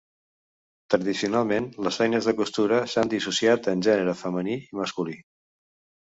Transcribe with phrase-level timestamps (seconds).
[0.91, 5.15] Tradicionalment les feines de costura s'han dissociat en gènere femení i masculí.